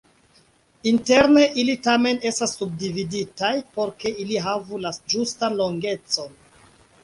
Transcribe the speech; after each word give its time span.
Interne 0.91 1.43
ili 1.63 1.75
tamen 1.89 2.17
estas 2.31 2.57
subdividitaj, 2.63 3.53
por 3.77 3.95
ke 4.03 4.15
ili 4.27 4.43
havu 4.49 4.83
la 4.89 4.97
ĝustan 5.15 5.63
longecon. 5.65 6.39